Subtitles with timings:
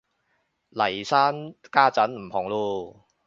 [0.71, 3.01] 嚟生家陣唔紅嚕